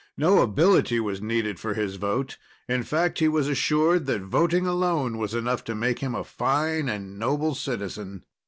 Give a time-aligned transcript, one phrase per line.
[0.17, 2.37] No ability was needed for his vote.
[2.67, 6.89] In fact, he was assured that voting alone was enough to make him a fine
[6.89, 8.23] and noble citizen.